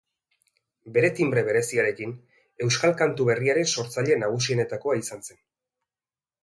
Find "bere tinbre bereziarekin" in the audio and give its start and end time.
0.95-2.15